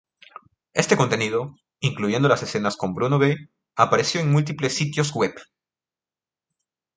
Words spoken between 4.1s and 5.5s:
en múltiples sitios web.